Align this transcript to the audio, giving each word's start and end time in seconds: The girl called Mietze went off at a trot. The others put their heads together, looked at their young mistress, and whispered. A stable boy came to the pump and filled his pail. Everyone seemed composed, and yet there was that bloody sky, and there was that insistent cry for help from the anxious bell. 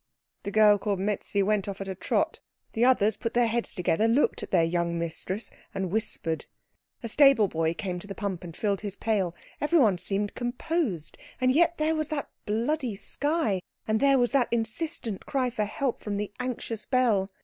The 0.41 0.49
girl 0.49 0.79
called 0.79 0.97
Mietze 0.97 1.43
went 1.43 1.67
off 1.67 1.79
at 1.79 1.87
a 1.87 1.93
trot. 1.93 2.41
The 2.73 2.83
others 2.83 3.17
put 3.17 3.35
their 3.35 3.45
heads 3.45 3.75
together, 3.75 4.07
looked 4.07 4.41
at 4.41 4.49
their 4.49 4.63
young 4.63 4.97
mistress, 4.97 5.51
and 5.75 5.91
whispered. 5.91 6.47
A 7.03 7.07
stable 7.07 7.47
boy 7.47 7.75
came 7.75 7.99
to 7.99 8.07
the 8.07 8.15
pump 8.15 8.43
and 8.43 8.57
filled 8.57 8.81
his 8.81 8.95
pail. 8.95 9.35
Everyone 9.61 9.99
seemed 9.99 10.33
composed, 10.33 11.19
and 11.39 11.51
yet 11.51 11.77
there 11.77 11.93
was 11.93 12.09
that 12.09 12.31
bloody 12.47 12.95
sky, 12.95 13.61
and 13.87 13.99
there 13.99 14.17
was 14.17 14.31
that 14.31 14.51
insistent 14.51 15.27
cry 15.27 15.51
for 15.51 15.65
help 15.65 16.01
from 16.01 16.17
the 16.17 16.31
anxious 16.39 16.87
bell. 16.87 17.29